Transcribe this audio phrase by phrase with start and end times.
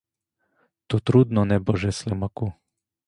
[0.87, 2.53] То трудно, небоже Слимаку!